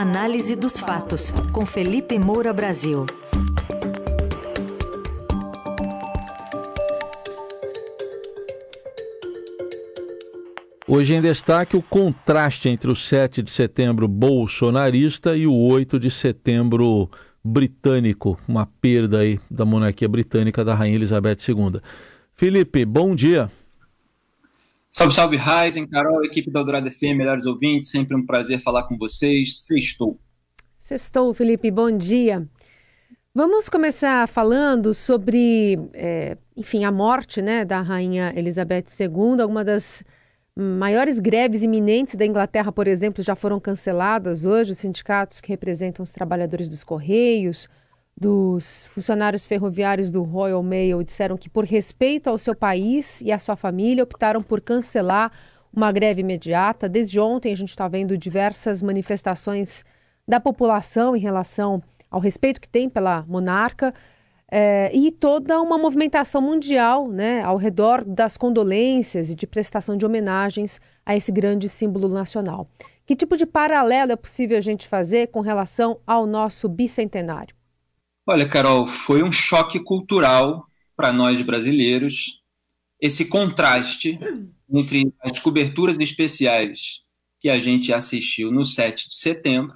Análise 0.00 0.54
dos 0.54 0.78
fatos, 0.78 1.32
com 1.50 1.66
Felipe 1.66 2.20
Moura 2.20 2.52
Brasil. 2.52 3.04
Hoje 10.86 11.14
em 11.14 11.20
destaque 11.20 11.76
o 11.76 11.82
contraste 11.82 12.68
entre 12.68 12.88
o 12.88 12.94
7 12.94 13.42
de 13.42 13.50
setembro 13.50 14.06
bolsonarista 14.06 15.36
e 15.36 15.48
o 15.48 15.52
8 15.52 15.98
de 15.98 16.12
setembro 16.12 17.10
britânico, 17.42 18.38
uma 18.46 18.66
perda 18.80 19.18
aí 19.18 19.40
da 19.50 19.64
monarquia 19.64 20.08
britânica 20.08 20.64
da 20.64 20.76
Rainha 20.76 20.94
Elizabeth 20.94 21.38
II. 21.48 21.80
Felipe, 22.36 22.84
bom 22.84 23.16
dia. 23.16 23.50
Salve, 24.90 25.14
salve, 25.14 25.36
Ryzen, 25.36 25.86
Carol, 25.86 26.24
equipe 26.24 26.50
da 26.50 26.60
Eldorado 26.60 26.90
FM, 26.90 27.14
melhores 27.14 27.44
ouvintes, 27.44 27.90
sempre 27.90 28.16
um 28.16 28.24
prazer 28.24 28.58
falar 28.58 28.84
com 28.84 28.96
vocês. 28.96 29.64
Sextou. 29.66 30.18
Sextou, 30.78 31.34
Felipe, 31.34 31.70
bom 31.70 31.90
dia. 31.90 32.48
Vamos 33.34 33.68
começar 33.68 34.26
falando 34.26 34.94
sobre, 34.94 35.78
é, 35.92 36.38
enfim, 36.56 36.84
a 36.84 36.90
morte 36.90 37.42
né, 37.42 37.66
da 37.66 37.82
Rainha 37.82 38.32
Elizabeth 38.34 38.86
II, 38.98 39.42
alguma 39.42 39.62
das 39.62 40.02
maiores 40.56 41.20
greves 41.20 41.62
iminentes 41.62 42.14
da 42.14 42.24
Inglaterra, 42.24 42.72
por 42.72 42.88
exemplo, 42.88 43.22
já 43.22 43.36
foram 43.36 43.60
canceladas 43.60 44.46
hoje. 44.46 44.72
Os 44.72 44.78
sindicatos 44.78 45.38
que 45.38 45.50
representam 45.50 46.02
os 46.02 46.10
trabalhadores 46.10 46.66
dos 46.66 46.82
Correios, 46.82 47.68
dos 48.18 48.88
funcionários 48.88 49.46
ferroviários 49.46 50.10
do 50.10 50.22
Royal 50.22 50.62
Mail 50.62 51.04
disseram 51.04 51.36
que, 51.36 51.48
por 51.48 51.64
respeito 51.64 52.28
ao 52.28 52.36
seu 52.36 52.54
país 52.54 53.20
e 53.20 53.30
à 53.30 53.38
sua 53.38 53.54
família, 53.54 54.02
optaram 54.02 54.42
por 54.42 54.60
cancelar 54.60 55.30
uma 55.72 55.92
greve 55.92 56.22
imediata. 56.22 56.88
Desde 56.88 57.20
ontem, 57.20 57.52
a 57.52 57.56
gente 57.56 57.70
está 57.70 57.86
vendo 57.86 58.18
diversas 58.18 58.82
manifestações 58.82 59.84
da 60.26 60.40
população 60.40 61.14
em 61.14 61.20
relação 61.20 61.80
ao 62.10 62.20
respeito 62.20 62.60
que 62.60 62.68
tem 62.68 62.88
pela 62.88 63.24
monarca. 63.28 63.94
É, 64.50 64.90
e 64.94 65.12
toda 65.12 65.60
uma 65.60 65.76
movimentação 65.76 66.40
mundial 66.40 67.06
né, 67.06 67.42
ao 67.42 67.56
redor 67.56 68.02
das 68.02 68.36
condolências 68.36 69.30
e 69.30 69.34
de 69.36 69.46
prestação 69.46 69.94
de 69.96 70.06
homenagens 70.06 70.80
a 71.04 71.14
esse 71.14 71.30
grande 71.30 71.68
símbolo 71.68 72.08
nacional. 72.08 72.66
Que 73.06 73.14
tipo 73.14 73.36
de 73.36 73.46
paralelo 73.46 74.10
é 74.10 74.16
possível 74.16 74.56
a 74.56 74.62
gente 74.62 74.88
fazer 74.88 75.28
com 75.28 75.40
relação 75.40 76.00
ao 76.06 76.26
nosso 76.26 76.68
bicentenário? 76.68 77.57
Olha, 78.30 78.46
Carol, 78.46 78.86
foi 78.86 79.22
um 79.22 79.32
choque 79.32 79.80
cultural 79.80 80.68
para 80.94 81.10
nós 81.10 81.40
brasileiros 81.40 82.42
esse 83.00 83.24
contraste 83.24 84.18
entre 84.70 85.10
as 85.22 85.38
coberturas 85.38 85.98
especiais 85.98 87.04
que 87.40 87.48
a 87.48 87.58
gente 87.58 87.90
assistiu 87.90 88.52
no 88.52 88.66
7 88.66 89.08
de 89.08 89.16
setembro, 89.16 89.74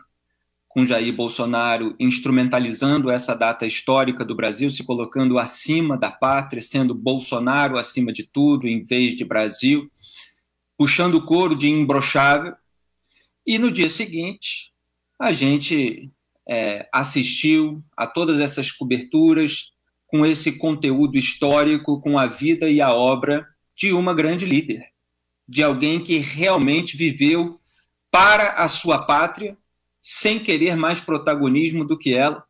com 0.69 0.85
Jair 0.85 1.17
Bolsonaro 1.17 1.97
instrumentalizando 1.99 3.11
essa 3.11 3.35
data 3.35 3.65
histórica 3.65 4.23
do 4.23 4.37
Brasil, 4.37 4.69
se 4.69 4.85
colocando 4.85 5.39
acima 5.39 5.97
da 5.97 6.11
pátria, 6.11 6.61
sendo 6.61 6.95
Bolsonaro 6.95 7.79
acima 7.79 8.13
de 8.13 8.23
tudo, 8.23 8.69
em 8.69 8.83
vez 8.83 9.17
de 9.17 9.25
Brasil, 9.25 9.91
puxando 10.77 11.15
o 11.15 11.25
couro 11.25 11.57
de 11.57 11.71
imbrochável. 11.71 12.53
E 13.47 13.59
no 13.59 13.71
dia 13.71 13.89
seguinte, 13.89 14.75
a 15.19 15.33
gente 15.33 16.13
é, 16.49 16.89
assistiu 16.93 17.83
a 17.97 18.07
todas 18.07 18.41
essas 18.41 18.71
coberturas 18.71 19.73
com 20.07 20.27
esse 20.27 20.53
conteúdo 20.53 21.17
histórico, 21.17 22.01
com 22.01 22.19
a 22.19 22.27
vida 22.27 22.69
e 22.69 22.81
a 22.81 22.93
obra 22.93 23.47
de 23.75 23.93
uma 23.93 24.13
grande 24.13 24.45
líder, 24.45 24.85
de 25.49 25.63
alguém 25.63 26.03
que 26.03 26.19
realmente 26.19 26.97
viveu 26.97 27.59
para 28.11 28.53
a 28.53 28.69
sua 28.69 28.99
pátria, 28.99 29.57
sem 30.01 30.39
querer 30.39 30.77
mais 30.77 31.01
protagonismo 31.01 31.85
do 31.85 31.97
que 31.97 32.13
ela. 32.13 32.45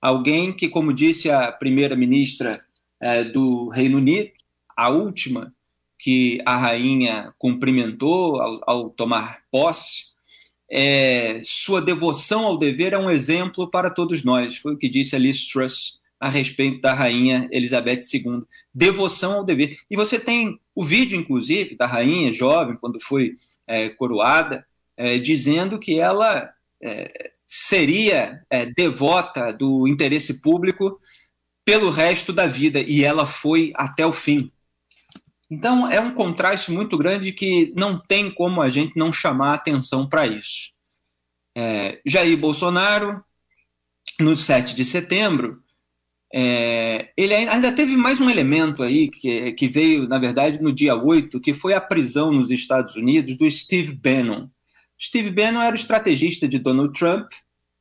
Alguém 0.00 0.52
que, 0.52 0.68
como 0.68 0.92
disse 0.92 1.28
a 1.28 1.52
primeira-ministra 1.52 2.62
é, 3.00 3.24
do 3.24 3.68
Reino 3.68 3.98
Unido, 3.98 4.30
a 4.74 4.88
última 4.88 5.52
que 5.98 6.38
a 6.46 6.56
rainha 6.56 7.34
cumprimentou 7.38 8.40
ao, 8.40 8.60
ao 8.66 8.90
tomar 8.90 9.42
posse, 9.50 10.15
é, 10.70 11.40
sua 11.44 11.80
devoção 11.80 12.44
ao 12.44 12.58
dever 12.58 12.92
é 12.92 12.98
um 12.98 13.10
exemplo 13.10 13.70
para 13.70 13.90
todos 13.90 14.24
nós. 14.24 14.56
Foi 14.56 14.74
o 14.74 14.76
que 14.76 14.88
disse 14.88 15.14
Alice 15.14 15.50
Truss 15.50 15.98
a 16.18 16.28
respeito 16.28 16.80
da 16.80 16.94
rainha 16.94 17.48
Elizabeth 17.52 18.00
II. 18.12 18.42
Devoção 18.74 19.34
ao 19.34 19.44
dever. 19.44 19.78
E 19.90 19.96
você 19.96 20.18
tem 20.18 20.58
o 20.74 20.84
vídeo, 20.84 21.18
inclusive, 21.18 21.76
da 21.76 21.86
rainha 21.86 22.32
jovem, 22.32 22.76
quando 22.76 23.00
foi 23.00 23.34
é, 23.66 23.88
coroada, 23.90 24.66
é, 24.96 25.18
dizendo 25.18 25.78
que 25.78 25.98
ela 25.98 26.50
é, 26.82 27.32
seria 27.46 28.42
é, 28.50 28.66
devota 28.66 29.52
do 29.52 29.86
interesse 29.86 30.40
público 30.40 30.98
pelo 31.64 31.90
resto 31.90 32.32
da 32.32 32.46
vida. 32.46 32.80
E 32.80 33.04
ela 33.04 33.26
foi 33.26 33.72
até 33.74 34.06
o 34.06 34.12
fim. 34.12 34.50
Então, 35.50 35.90
é 35.90 36.00
um 36.00 36.12
contraste 36.12 36.72
muito 36.72 36.98
grande 36.98 37.32
que 37.32 37.72
não 37.76 37.98
tem 37.98 38.30
como 38.30 38.60
a 38.60 38.68
gente 38.68 38.96
não 38.96 39.12
chamar 39.12 39.54
atenção 39.54 40.08
para 40.08 40.26
isso. 40.26 40.72
É, 41.56 42.00
Jair 42.04 42.36
Bolsonaro, 42.36 43.22
no 44.18 44.36
7 44.36 44.74
de 44.74 44.84
setembro, 44.84 45.62
é, 46.34 47.10
ele 47.16 47.34
ainda 47.34 47.70
teve 47.72 47.96
mais 47.96 48.20
um 48.20 48.28
elemento 48.28 48.82
aí 48.82 49.08
que, 49.08 49.52
que 49.52 49.68
veio, 49.68 50.08
na 50.08 50.18
verdade, 50.18 50.60
no 50.60 50.72
dia 50.72 50.96
8, 50.96 51.40
que 51.40 51.54
foi 51.54 51.72
a 51.74 51.80
prisão 51.80 52.32
nos 52.32 52.50
Estados 52.50 52.96
Unidos 52.96 53.36
do 53.38 53.50
Steve 53.50 53.92
Bannon. 53.92 54.48
Steve 55.00 55.30
Bannon 55.30 55.62
era 55.62 55.72
o 55.72 55.78
estrategista 55.78 56.48
de 56.48 56.58
Donald 56.58 56.98
Trump 56.98 57.30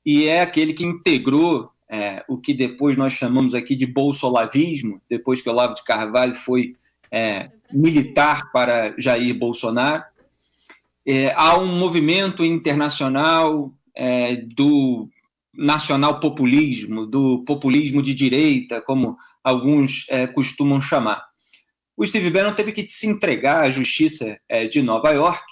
e 0.05 0.25
é 0.25 0.41
aquele 0.41 0.73
que 0.73 0.85
integrou 0.85 1.71
é, 1.89 2.23
o 2.27 2.37
que 2.37 2.53
depois 2.53 2.95
nós 2.95 3.13
chamamos 3.13 3.55
aqui 3.55 3.75
de 3.75 3.85
bolsolavismo, 3.85 5.01
depois 5.09 5.41
que 5.41 5.49
o 5.49 5.51
Olavo 5.51 5.75
de 5.75 5.83
Carvalho 5.83 6.35
foi 6.35 6.75
é, 7.11 7.51
militar 7.71 8.51
para 8.51 8.95
Jair 8.97 9.37
Bolsonaro. 9.37 10.03
É, 11.07 11.33
há 11.35 11.57
um 11.57 11.77
movimento 11.77 12.43
internacional 12.43 13.71
é, 13.95 14.35
do 14.35 15.07
nacional 15.57 16.19
populismo, 16.19 17.05
do 17.05 17.43
populismo 17.45 18.01
de 18.01 18.13
direita, 18.13 18.81
como 18.81 19.17
alguns 19.43 20.05
é, 20.09 20.27
costumam 20.27 20.81
chamar. 20.81 21.23
O 21.95 22.05
Steve 22.05 22.29
Bannon 22.29 22.53
teve 22.53 22.71
que 22.71 22.85
se 22.87 23.07
entregar 23.07 23.63
à 23.63 23.69
justiça 23.69 24.37
é, 24.49 24.67
de 24.67 24.81
Nova 24.81 25.11
York 25.11 25.45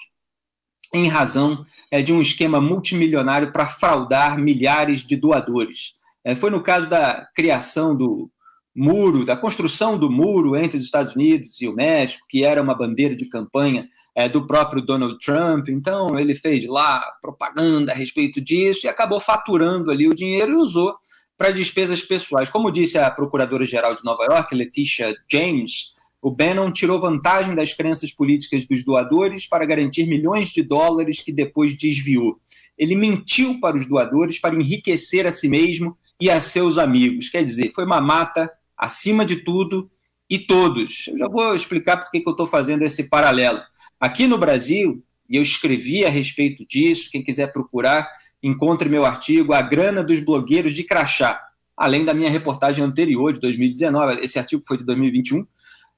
em 0.92 1.08
razão 1.08 1.64
é, 1.90 2.02
de 2.02 2.12
um 2.12 2.20
esquema 2.20 2.60
multimilionário 2.60 3.50
para 3.50 3.66
fraudar 3.66 4.38
milhares 4.38 5.02
de 5.04 5.16
doadores. 5.16 5.94
foi 6.38 6.50
no 6.50 6.62
caso 6.62 6.88
da 6.88 7.26
criação 7.34 7.96
do 7.96 8.30
muro, 8.74 9.24
da 9.24 9.36
construção 9.36 9.96
do 9.96 10.10
muro 10.10 10.56
entre 10.56 10.76
os 10.76 10.84
Estados 10.84 11.14
Unidos 11.14 11.60
e 11.60 11.68
o 11.68 11.74
México, 11.74 12.26
que 12.28 12.42
era 12.44 12.60
uma 12.60 12.74
bandeira 12.74 13.14
de 13.14 13.26
campanha 13.26 13.86
é, 14.14 14.28
do 14.28 14.46
próprio 14.46 14.82
Donald 14.82 15.18
Trump. 15.24 15.68
Então, 15.68 16.18
ele 16.18 16.34
fez 16.34 16.66
lá 16.66 17.04
propaganda 17.22 17.92
a 17.92 17.94
respeito 17.94 18.40
disso 18.40 18.86
e 18.86 18.88
acabou 18.88 19.20
faturando 19.20 19.90
ali 19.90 20.08
o 20.08 20.14
dinheiro 20.14 20.52
e 20.52 20.56
usou 20.56 20.96
para 21.36 21.50
despesas 21.50 22.02
pessoais. 22.02 22.48
Como 22.48 22.70
disse 22.70 22.98
a 22.98 23.10
procuradora-geral 23.10 23.94
de 23.94 24.04
Nova 24.04 24.24
York, 24.24 24.54
Letitia 24.54 25.14
James, 25.30 25.94
o 26.20 26.30
Bannon 26.30 26.72
tirou 26.72 27.00
vantagem 27.00 27.54
das 27.54 27.72
crenças 27.72 28.10
políticas 28.10 28.66
dos 28.66 28.84
doadores 28.84 29.46
para 29.46 29.66
garantir 29.66 30.06
milhões 30.06 30.48
de 30.48 30.62
dólares 30.62 31.20
que 31.20 31.32
depois 31.32 31.76
desviou. 31.76 32.40
Ele 32.78 32.96
mentiu 32.96 33.60
para 33.60 33.76
os 33.76 33.86
doadores 33.86 34.40
para 34.40 34.54
enriquecer 34.54 35.26
a 35.26 35.32
si 35.32 35.48
mesmo 35.48 35.96
e 36.20 36.30
a 36.30 36.40
seus 36.40 36.78
amigos. 36.78 37.28
Quer 37.28 37.44
dizer, 37.44 37.72
foi 37.74 37.84
uma 37.84 38.00
mata 38.00 38.50
acima 38.76 39.24
de 39.24 39.36
tudo 39.36 39.90
e 40.28 40.38
todos. 40.38 41.06
Eu 41.08 41.18
já 41.18 41.28
vou 41.28 41.54
explicar 41.54 41.98
por 41.98 42.10
que 42.10 42.22
eu 42.24 42.30
estou 42.30 42.46
fazendo 42.46 42.82
esse 42.82 43.08
paralelo. 43.08 43.60
Aqui 44.00 44.26
no 44.26 44.38
Brasil, 44.38 45.02
e 45.28 45.36
eu 45.36 45.42
escrevi 45.42 46.04
a 46.04 46.08
respeito 46.08 46.66
disso, 46.66 47.10
quem 47.10 47.22
quiser 47.22 47.52
procurar, 47.52 48.10
encontre 48.42 48.88
meu 48.88 49.04
artigo 49.04 49.54
A 49.54 49.62
Grana 49.62 50.02
dos 50.02 50.20
Blogueiros 50.20 50.74
de 50.74 50.84
Crachá, 50.84 51.40
além 51.76 52.04
da 52.04 52.14
minha 52.14 52.30
reportagem 52.30 52.84
anterior, 52.84 53.32
de 53.32 53.40
2019, 53.40 54.20
esse 54.20 54.38
artigo 54.38 54.62
foi 54.66 54.76
de 54.76 54.84
2021, 54.84 55.46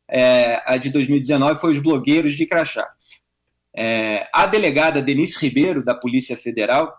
é, 0.08 0.62
a 0.64 0.76
de 0.76 0.90
2019 0.90 1.60
foi 1.60 1.72
Os 1.72 1.80
Blogueiros 1.80 2.32
de 2.32 2.46
Crachá. 2.46 2.86
É, 3.74 4.28
a 4.32 4.46
delegada 4.46 5.02
Denise 5.02 5.38
Ribeiro, 5.38 5.84
da 5.84 5.94
Polícia 5.94 6.36
Federal, 6.36 6.94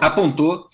apontou 0.00 0.68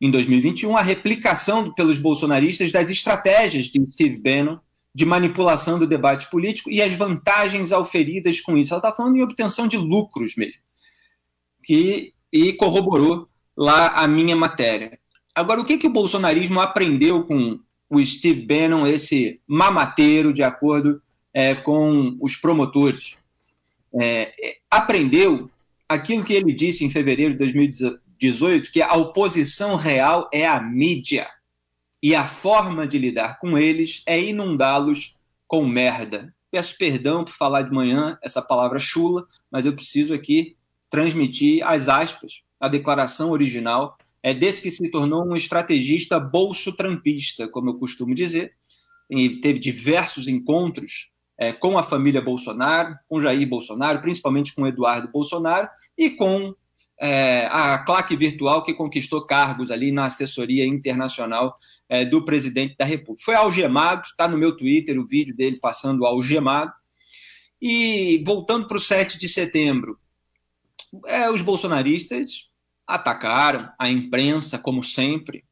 em 0.00 0.10
2021, 0.10 0.76
a 0.76 0.82
replicação 0.82 1.72
pelos 1.72 1.98
bolsonaristas 1.98 2.70
das 2.70 2.90
estratégias 2.90 3.66
de 3.66 3.84
Steve 3.90 4.18
Bannon 4.18 4.58
de 4.94 5.04
manipulação 5.04 5.78
do 5.78 5.86
debate 5.86 6.30
político 6.30 6.70
e 6.70 6.80
as 6.80 6.94
vantagens 6.94 7.70
auferidas 7.72 8.40
com 8.40 8.56
isso. 8.56 8.72
Ela 8.72 8.78
está 8.78 8.94
falando 8.94 9.16
em 9.16 9.22
obtenção 9.22 9.68
de 9.68 9.76
lucros 9.76 10.34
mesmo. 10.36 10.62
Que, 11.62 12.14
e 12.32 12.52
corroborou 12.54 13.28
lá 13.56 13.88
a 13.88 14.06
minha 14.06 14.36
matéria. 14.36 14.98
Agora, 15.34 15.60
o 15.60 15.64
que, 15.64 15.76
que 15.76 15.86
o 15.86 15.92
bolsonarismo 15.92 16.60
aprendeu 16.60 17.24
com 17.24 17.60
o 17.90 18.04
Steve 18.04 18.40
Bannon, 18.40 18.86
esse 18.86 19.40
mamateiro, 19.46 20.32
de 20.32 20.42
acordo 20.42 21.00
é, 21.32 21.54
com 21.54 22.16
os 22.20 22.36
promotores? 22.36 23.18
É, 24.00 24.32
aprendeu 24.70 25.50
aquilo 25.86 26.24
que 26.24 26.32
ele 26.32 26.54
disse 26.54 26.84
em 26.84 26.90
fevereiro 26.90 27.34
de 27.34 27.98
XVIII 28.20 28.62
que 28.62 28.82
a 28.82 28.94
oposição 28.94 29.76
real 29.76 30.28
é 30.32 30.46
a 30.46 30.60
mídia 30.60 31.28
e 32.02 32.14
a 32.14 32.26
forma 32.26 32.86
de 32.86 32.98
lidar 32.98 33.38
com 33.38 33.58
eles 33.58 34.02
é 34.06 34.20
inundá-los 34.20 35.16
com 35.46 35.66
merda. 35.66 36.34
Peço 36.50 36.76
perdão 36.78 37.24
por 37.24 37.32
falar 37.32 37.62
de 37.62 37.72
manhã 37.72 38.18
essa 38.22 38.40
palavra 38.40 38.78
chula, 38.78 39.24
mas 39.50 39.66
eu 39.66 39.74
preciso 39.74 40.14
aqui 40.14 40.56
transmitir 40.88 41.66
as 41.66 41.88
aspas, 41.88 42.42
a 42.60 42.68
declaração 42.68 43.30
original 43.30 43.96
é 44.22 44.34
desse 44.34 44.62
que 44.62 44.70
se 44.70 44.90
tornou 44.90 45.24
um 45.24 45.36
estrategista 45.36 46.18
bolso-trampista, 46.18 47.46
como 47.48 47.70
eu 47.70 47.74
costumo 47.74 48.14
dizer, 48.14 48.54
e 49.08 49.40
teve 49.40 49.58
diversos 49.58 50.26
encontros 50.26 51.12
é, 51.38 51.52
com 51.52 51.78
a 51.78 51.82
família 51.82 52.20
Bolsonaro, 52.20 52.96
com 53.08 53.20
Jair 53.20 53.48
Bolsonaro, 53.48 54.00
principalmente 54.00 54.54
com 54.54 54.66
Eduardo 54.66 55.12
Bolsonaro, 55.12 55.68
e 55.96 56.10
com 56.10 56.54
é, 56.98 57.46
a 57.46 57.78
claque 57.78 58.16
virtual 58.16 58.62
que 58.62 58.74
conquistou 58.74 59.26
cargos 59.26 59.70
ali 59.70 59.92
na 59.92 60.04
assessoria 60.04 60.64
internacional 60.64 61.54
é, 61.88 62.04
do 62.04 62.24
presidente 62.24 62.76
da 62.76 62.84
República. 62.84 63.24
Foi 63.24 63.34
algemado, 63.34 64.06
está 64.06 64.26
no 64.26 64.38
meu 64.38 64.56
Twitter 64.56 64.98
o 64.98 65.06
vídeo 65.06 65.36
dele 65.36 65.58
passando 65.60 66.06
algemado. 66.06 66.72
E 67.60 68.22
voltando 68.24 68.66
para 68.66 68.76
o 68.76 68.80
7 68.80 69.18
de 69.18 69.28
setembro, 69.28 69.98
é, 71.06 71.30
os 71.30 71.42
bolsonaristas 71.42 72.48
atacaram 72.86 73.70
a 73.78 73.88
imprensa, 73.88 74.58
como 74.58 74.82
sempre, 74.82 75.44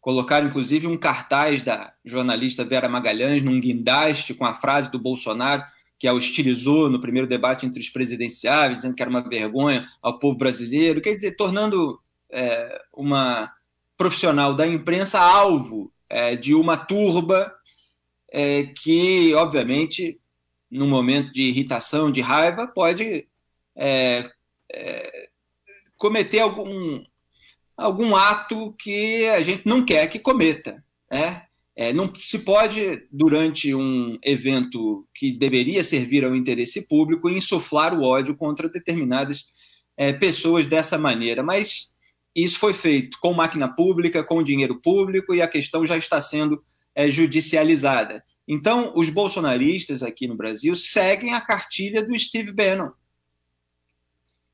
colocaram 0.00 0.46
inclusive 0.48 0.86
um 0.86 0.96
cartaz 0.96 1.62
da 1.62 1.92
jornalista 2.04 2.64
Vera 2.64 2.88
Magalhães 2.88 3.42
num 3.42 3.60
guindaste 3.60 4.32
com 4.32 4.46
a 4.46 4.54
frase 4.54 4.90
do 4.90 4.98
Bolsonaro 4.98 5.62
que 6.00 6.08
a 6.08 6.14
hostilizou 6.14 6.88
no 6.88 6.98
primeiro 6.98 7.28
debate 7.28 7.66
entre 7.66 7.78
os 7.78 7.90
presidenciáveis, 7.90 8.76
dizendo 8.76 8.94
que 8.94 9.02
era 9.02 9.10
uma 9.10 9.28
vergonha 9.28 9.86
ao 10.00 10.18
povo 10.18 10.38
brasileiro, 10.38 11.02
quer 11.02 11.12
dizer, 11.12 11.36
tornando 11.36 12.00
é, 12.30 12.82
uma 12.90 13.52
profissional 13.98 14.54
da 14.54 14.66
imprensa 14.66 15.20
alvo 15.20 15.92
é, 16.08 16.34
de 16.34 16.54
uma 16.54 16.74
turba 16.74 17.54
é, 18.32 18.64
que, 18.64 19.34
obviamente, 19.34 20.18
num 20.70 20.88
momento 20.88 21.32
de 21.32 21.42
irritação, 21.42 22.10
de 22.10 22.22
raiva, 22.22 22.66
pode 22.66 23.28
é, 23.76 24.30
é, 24.72 25.28
cometer 25.98 26.40
algum, 26.40 27.04
algum 27.76 28.16
ato 28.16 28.74
que 28.78 29.28
a 29.28 29.42
gente 29.42 29.66
não 29.66 29.84
quer 29.84 30.06
que 30.06 30.18
cometa. 30.18 30.82
Né? 31.10 31.42
É, 31.80 31.94
não 31.94 32.14
se 32.14 32.40
pode, 32.40 33.06
durante 33.10 33.74
um 33.74 34.18
evento 34.22 35.08
que 35.14 35.32
deveria 35.32 35.82
servir 35.82 36.26
ao 36.26 36.36
interesse 36.36 36.86
público, 36.86 37.30
insuflar 37.30 37.98
o 37.98 38.02
ódio 38.02 38.36
contra 38.36 38.68
determinadas 38.68 39.46
é, 39.96 40.12
pessoas 40.12 40.66
dessa 40.66 40.98
maneira. 40.98 41.42
Mas 41.42 41.90
isso 42.36 42.58
foi 42.58 42.74
feito 42.74 43.16
com 43.18 43.32
máquina 43.32 43.66
pública, 43.66 44.22
com 44.22 44.42
dinheiro 44.42 44.78
público, 44.78 45.34
e 45.34 45.40
a 45.40 45.48
questão 45.48 45.86
já 45.86 45.96
está 45.96 46.20
sendo 46.20 46.62
é, 46.94 47.08
judicializada. 47.08 48.22
Então, 48.46 48.92
os 48.94 49.08
bolsonaristas 49.08 50.02
aqui 50.02 50.28
no 50.28 50.36
Brasil 50.36 50.74
seguem 50.74 51.32
a 51.32 51.40
cartilha 51.40 52.02
do 52.02 52.18
Steve 52.18 52.52
Bannon. 52.52 52.90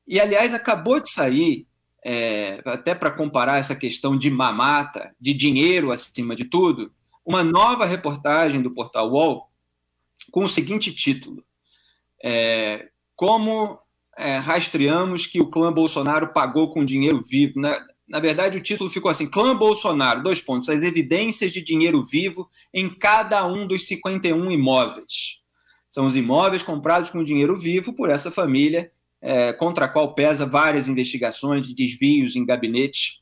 E, 0.07 0.17
aliás, 0.17 0.53
acabou 0.53 1.01
de 1.01 1.11
sair, 1.11 1.67
é, 2.05 2.61
até 2.63 2.95
para 2.95 3.11
comparar 3.11 3.57
essa 3.57 3.75
questão 3.75 4.17
de 4.17 4.29
mamata, 4.31 5.13
de 5.19 5.33
dinheiro 5.33 5.91
acima 5.91 6.33
de 6.33 6.45
tudo, 6.45 6.89
uma 7.27 7.43
nova 7.43 7.85
reportagem 7.85 8.61
do 8.61 8.71
portal 8.71 9.11
UOL 9.11 9.49
com 10.31 10.45
o 10.45 10.47
seguinte 10.47 10.95
título: 10.95 11.43
é, 12.23 12.87
Como 13.17 13.77
é, 14.17 14.37
rastreamos 14.37 15.27
que 15.27 15.41
o 15.41 15.49
clã 15.49 15.71
Bolsonaro 15.71 16.29
pagou 16.29 16.71
com 16.71 16.85
dinheiro 16.85 17.21
vivo? 17.21 17.59
Na, 17.59 17.85
na 18.07 18.21
verdade, 18.21 18.57
o 18.57 18.61
título 18.61 18.89
ficou 18.89 19.11
assim: 19.11 19.29
Clã 19.29 19.55
Bolsonaro, 19.57 20.23
dois 20.23 20.39
pontos, 20.39 20.69
as 20.69 20.83
evidências 20.83 21.51
de 21.51 21.61
dinheiro 21.61 22.01
vivo 22.01 22.49
em 22.73 22.89
cada 22.89 23.45
um 23.45 23.67
dos 23.67 23.85
51 23.85 24.49
imóveis. 24.49 25.41
São 25.91 26.05
os 26.05 26.15
imóveis 26.15 26.63
comprados 26.63 27.09
com 27.09 27.21
dinheiro 27.21 27.57
vivo 27.57 27.91
por 27.91 28.09
essa 28.09 28.31
família, 28.31 28.89
é, 29.21 29.51
contra 29.51 29.85
a 29.85 29.89
qual 29.89 30.15
pesa 30.15 30.45
várias 30.45 30.87
investigações 30.87 31.67
de 31.67 31.75
desvios 31.75 32.37
em 32.37 32.45
gabinetes 32.45 33.19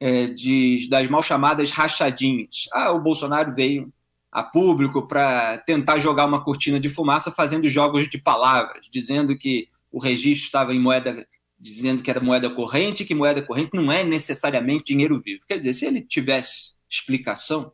é, 0.00 0.26
de, 0.26 0.88
das 0.88 1.08
mal 1.08 1.22
chamadas 1.22 1.70
rachadinhas. 1.70 2.68
Ah, 2.72 2.92
o 2.92 3.00
Bolsonaro 3.00 3.54
veio 3.54 3.92
a 4.30 4.42
público 4.42 5.06
para 5.06 5.58
tentar 5.58 5.98
jogar 5.98 6.26
uma 6.26 6.44
cortina 6.44 6.78
de 6.78 6.88
fumaça 6.88 7.30
fazendo 7.30 7.70
jogos 7.70 8.08
de 8.08 8.18
palavras, 8.18 8.86
dizendo 8.90 9.36
que 9.38 9.68
o 9.90 9.98
registro 9.98 10.44
estava 10.44 10.74
em 10.74 10.80
moeda, 10.80 11.26
dizendo 11.58 12.02
que 12.02 12.10
era 12.10 12.20
moeda 12.20 12.50
corrente, 12.50 13.04
que 13.04 13.14
moeda 13.14 13.40
corrente 13.40 13.70
não 13.74 13.90
é 13.90 14.04
necessariamente 14.04 14.84
dinheiro 14.84 15.20
vivo. 15.24 15.46
Quer 15.48 15.58
dizer, 15.58 15.72
se 15.72 15.86
ele 15.86 16.02
tivesse 16.02 16.74
explicação, 16.88 17.72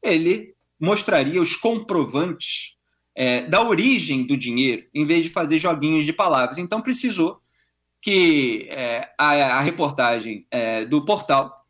ele 0.00 0.54
mostraria 0.78 1.40
os 1.40 1.56
comprovantes 1.56 2.76
é, 3.14 3.42
da 3.42 3.66
origem 3.66 4.26
do 4.26 4.36
dinheiro, 4.36 4.86
em 4.94 5.06
vez 5.06 5.24
de 5.24 5.30
fazer 5.30 5.58
joguinhos 5.58 6.04
de 6.04 6.12
palavras. 6.12 6.58
Então 6.58 6.80
precisou 6.80 7.40
que 8.00 8.66
é, 8.70 9.08
a, 9.18 9.30
a, 9.56 9.60
reportagem 9.60 10.46
é, 10.50 10.84
do 10.84 11.04
portal 11.04 11.63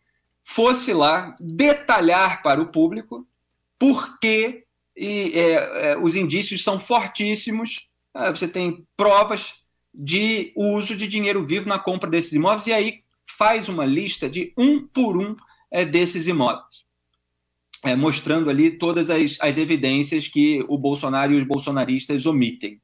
fosse 0.45 0.93
lá 0.93 1.35
detalhar 1.41 2.43
para 2.43 2.61
o 2.61 2.67
público 2.67 3.27
por 3.79 4.19
que 4.19 4.65
é, 4.97 5.91
é, 5.91 5.99
os 5.99 6.15
indícios 6.15 6.63
são 6.63 6.79
fortíssimos. 6.79 7.89
Ah, 8.13 8.31
você 8.31 8.47
tem 8.47 8.87
provas 8.97 9.55
de 9.93 10.53
uso 10.55 10.95
de 10.97 11.09
dinheiro 11.09 11.45
vivo 11.45 11.69
na 11.69 11.79
compra 11.79 12.11
desses 12.11 12.33
imóveis, 12.33 12.67
e 12.67 12.73
aí 12.73 13.03
faz 13.27 13.69
uma 13.69 13.85
lista 13.85 14.29
de 14.29 14.53
um 14.57 14.87
por 14.87 15.17
um 15.17 15.35
é, 15.71 15.85
desses 15.85 16.27
imóveis, 16.27 16.85
é, 17.83 17.97
mostrando 17.97 18.51
ali 18.51 18.73
todas 18.73 19.11
as, 19.11 19.39
as 19.41 19.57
evidências 19.57 20.29
que 20.29 20.65
o 20.69 20.77
Bolsonaro 20.77 21.33
e 21.33 21.37
os 21.37 21.45
bolsonaristas 21.45 22.27
omitem. 22.27 22.81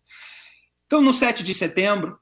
Então, 0.86 1.00
no 1.00 1.12
7 1.12 1.44
de 1.44 1.54
setembro, 1.54 2.18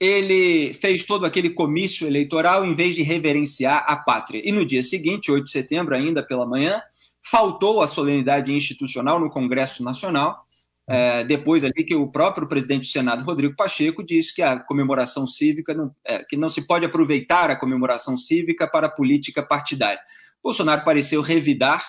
ele 0.00 0.72
fez 0.72 1.04
todo 1.04 1.26
aquele 1.26 1.50
comício 1.50 2.06
eleitoral 2.06 2.64
em 2.64 2.74
vez 2.74 2.94
de 2.94 3.02
reverenciar 3.02 3.84
a 3.86 3.96
pátria. 3.96 4.40
E 4.42 4.50
no 4.50 4.64
dia 4.64 4.82
seguinte, 4.82 5.30
8 5.30 5.44
de 5.44 5.50
setembro, 5.50 5.94
ainda 5.94 6.22
pela 6.22 6.46
manhã, 6.46 6.80
faltou 7.22 7.82
a 7.82 7.86
solenidade 7.86 8.50
institucional 8.50 9.20
no 9.20 9.28
Congresso 9.28 9.84
Nacional, 9.84 10.46
é, 10.88 11.22
depois 11.22 11.62
ali 11.62 11.84
que 11.84 11.94
o 11.94 12.10
próprio 12.10 12.48
presidente 12.48 12.80
do 12.80 12.86
Senado, 12.86 13.22
Rodrigo 13.22 13.54
Pacheco, 13.54 14.02
disse 14.02 14.34
que 14.34 14.42
a 14.42 14.58
comemoração 14.58 15.26
cívica, 15.26 15.74
não, 15.74 15.94
é, 16.04 16.24
que 16.24 16.36
não 16.36 16.48
se 16.48 16.66
pode 16.66 16.86
aproveitar 16.86 17.50
a 17.50 17.56
comemoração 17.56 18.16
cívica 18.16 18.66
para 18.66 18.88
política 18.88 19.42
partidária. 19.42 20.00
Bolsonaro 20.42 20.82
pareceu 20.82 21.20
revidar 21.20 21.84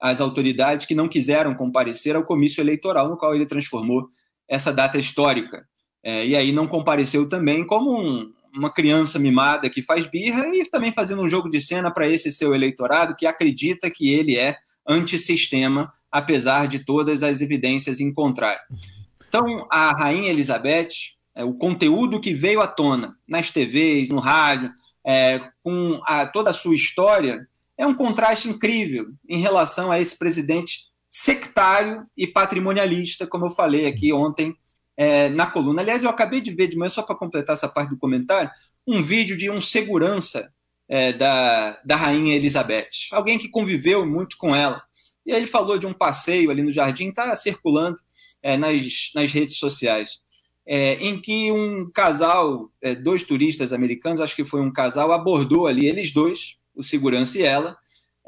as 0.00 0.20
autoridades 0.20 0.84
que 0.84 0.96
não 0.96 1.08
quiseram 1.08 1.54
comparecer 1.54 2.16
ao 2.16 2.24
comício 2.24 2.60
eleitoral, 2.60 3.08
no 3.08 3.16
qual 3.16 3.34
ele 3.34 3.46
transformou 3.46 4.08
essa 4.48 4.72
data 4.72 4.98
histórica. 4.98 5.64
É, 6.02 6.26
e 6.26 6.34
aí 6.34 6.50
não 6.50 6.66
compareceu 6.66 7.28
também 7.28 7.64
como 7.64 8.00
um, 8.00 8.32
uma 8.54 8.70
criança 8.70 9.18
mimada 9.18 9.70
que 9.70 9.82
faz 9.82 10.06
birra 10.06 10.48
e 10.54 10.64
também 10.68 10.92
fazendo 10.92 11.22
um 11.22 11.28
jogo 11.28 11.48
de 11.48 11.60
cena 11.60 11.90
para 11.90 12.08
esse 12.08 12.30
seu 12.30 12.54
eleitorado 12.54 13.14
que 13.14 13.26
acredita 13.26 13.90
que 13.90 14.12
ele 14.12 14.36
é 14.36 14.56
antissistema, 14.86 15.90
apesar 16.10 16.66
de 16.66 16.80
todas 16.80 17.22
as 17.22 17.40
evidências 17.40 18.00
em 18.00 18.12
contrário. 18.12 18.60
Então, 19.28 19.66
a 19.70 19.92
Rainha 19.92 20.30
Elizabeth, 20.30 20.88
é, 21.34 21.44
o 21.44 21.54
conteúdo 21.54 22.20
que 22.20 22.34
veio 22.34 22.60
à 22.60 22.66
tona 22.66 23.16
nas 23.26 23.50
TVs, 23.50 24.08
no 24.08 24.18
rádio, 24.18 24.70
é, 25.06 25.40
com 25.62 26.00
a, 26.04 26.26
toda 26.26 26.50
a 26.50 26.54
sua 26.54 26.74
história, 26.74 27.46
é 27.78 27.86
um 27.86 27.94
contraste 27.94 28.48
incrível 28.48 29.08
em 29.28 29.38
relação 29.38 29.90
a 29.90 29.98
esse 29.98 30.18
presidente 30.18 30.90
sectário 31.08 32.06
e 32.16 32.26
patrimonialista, 32.26 33.26
como 33.26 33.46
eu 33.46 33.50
falei 33.50 33.86
aqui 33.86 34.12
ontem 34.12 34.56
é, 34.96 35.28
na 35.28 35.46
coluna. 35.46 35.82
Aliás, 35.82 36.04
eu 36.04 36.10
acabei 36.10 36.40
de 36.40 36.52
ver 36.52 36.68
de 36.68 36.76
manhã, 36.76 36.88
só 36.88 37.02
para 37.02 37.16
completar 37.16 37.54
essa 37.54 37.68
parte 37.68 37.90
do 37.90 37.98
comentário, 37.98 38.50
um 38.86 39.00
vídeo 39.02 39.36
de 39.36 39.50
um 39.50 39.60
segurança 39.60 40.52
é, 40.88 41.12
da, 41.12 41.80
da 41.84 41.96
rainha 41.96 42.36
Elizabeth, 42.36 42.90
alguém 43.12 43.38
que 43.38 43.48
conviveu 43.48 44.06
muito 44.06 44.36
com 44.36 44.54
ela. 44.54 44.82
E 45.24 45.32
aí 45.32 45.38
ele 45.38 45.46
falou 45.46 45.78
de 45.78 45.86
um 45.86 45.92
passeio 45.92 46.50
ali 46.50 46.62
no 46.62 46.70
jardim, 46.70 47.08
está 47.08 47.34
circulando 47.34 47.96
é, 48.42 48.56
nas, 48.56 49.10
nas 49.14 49.32
redes 49.32 49.56
sociais, 49.56 50.20
é, 50.66 50.94
em 50.94 51.20
que 51.20 51.50
um 51.50 51.90
casal, 51.90 52.70
é, 52.82 52.94
dois 52.94 53.22
turistas 53.22 53.72
americanos, 53.72 54.20
acho 54.20 54.36
que 54.36 54.44
foi 54.44 54.60
um 54.60 54.72
casal, 54.72 55.12
abordou 55.12 55.66
ali, 55.66 55.86
eles 55.86 56.12
dois, 56.12 56.58
o 56.74 56.82
segurança 56.82 57.38
e 57.38 57.42
ela, 57.42 57.76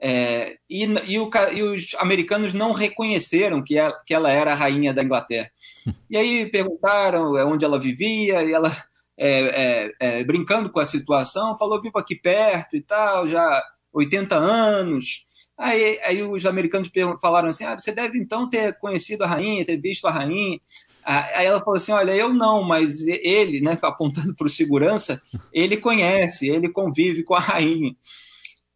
é, 0.07 0.59
e, 0.69 0.85
e, 0.85 1.19
o, 1.19 1.31
e, 1.55 1.63
os 1.63 1.95
americanos 1.99 2.53
não 2.53 2.73
reconheceram 2.73 3.65
que 3.65 3.79
ela, 3.79 3.99
que 4.05 4.13
ela, 4.13 4.31
era 4.31 4.53
a 4.53 4.55
rainha 4.55 4.93
da 4.93 5.03
Inglaterra. 5.03 5.51
E 6.11 6.17
aí 6.19 6.47
perguntaram 6.51 7.37
é, 7.39 7.45
onde 7.45 7.65
ela 7.65 7.81
vivia, 7.81 8.45
e 8.45 8.53
ela, 8.53 8.71
é, 9.17 9.41
é, 9.41 9.93
é, 9.99 10.25
brincando 10.25 10.71
com 10.71 10.79
a 10.79 10.85
situação, 10.85 11.57
falou: 11.57 11.81
vivo 11.81 11.99
aqui 11.99 12.15
perto 12.15 12.77
e 12.77 12.83
tal, 12.83 13.27
já 13.27 13.63
80 13.95 14.37
anos. 14.37 15.25
Aí, 15.57 15.99
aí 16.05 16.23
os 16.23 16.45
americanos 16.45 16.91
falaram 17.21 17.49
assim: 17.49 17.65
ah, 17.65 17.79
você 17.79 17.91
deve 17.91 18.19
então 18.19 18.49
ter 18.49 18.79
conhecido 18.79 19.25
a 19.25 19.27
rainha, 19.27 19.65
ter 19.65 19.79
visto 19.79 20.07
a 20.07 20.11
rainha. 20.11 20.61
Aí 21.03 21.47
ela 21.47 21.61
falou 21.61 21.77
assim: 21.77 21.93
Olha, 21.93 22.15
eu 22.15 22.33
não, 22.33 22.63
mas 22.63 23.09
ele, 23.09 23.63
né, 23.63 23.79
apontando 23.83 24.35
para 24.37 24.47
o 24.47 24.51
segurança, 24.51 25.21
ele 25.51 25.79
conhece, 25.79 26.49
ele 26.49 26.69
convive 26.69 27.23
com 27.23 27.35
a 27.35 27.41
rainha. 27.41 27.97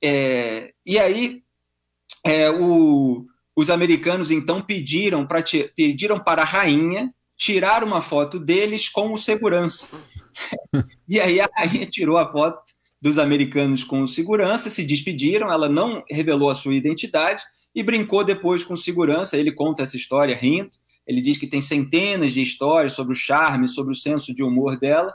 É, 0.03 0.73
e 0.87 0.99
aí, 0.99 1.43
é, 2.25 2.51
o, 2.51 3.27
os 3.57 3.71
americanos 3.71 4.31
então 4.31 4.63
pediram, 4.63 5.27
pra, 5.27 5.43
pediram 5.75 6.19
para 6.19 6.43
a 6.43 6.45
rainha 6.45 7.13
tirar 7.37 7.85
uma 7.85 8.01
foto 8.01 8.39
deles 8.39 8.89
com 8.89 9.13
o 9.13 9.17
segurança. 9.17 9.89
e 11.09 11.21
aí 11.21 11.41
a 11.41 11.49
rainha 11.57 11.87
tirou 11.87 12.19
a 12.19 12.31
foto 12.31 12.61
dos 13.01 13.19
americanos 13.19 13.85
com 13.85 14.03
o 14.03 14.09
segurança, 14.09 14.69
se 14.69 14.85
despediram, 14.85 15.53
ela 15.53 15.69
não 15.69 16.03
revelou 16.11 16.51
a 16.51 16.55
sua 16.55 16.75
identidade 16.75 17.43
e 17.75 17.83
brincou 17.83 18.25
depois 18.25 18.65
com 18.65 18.75
o 18.75 18.77
segurança. 18.77 19.37
Ele 19.37 19.53
conta 19.53 19.83
essa 19.85 19.97
história 19.97 20.35
rindo. 20.35 20.71
Ele 21.07 21.23
diz 21.23 21.39
que 21.39 21.47
tem 21.47 21.61
centenas 21.61 22.33
de 22.33 22.43
histórias 22.43 22.93
sobre 22.93 23.13
o 23.13 23.17
charme, 23.17 23.69
sobre 23.69 23.93
o 23.93 23.97
senso 23.97 24.35
de 24.35 24.43
humor 24.43 24.79
dela. 24.79 25.15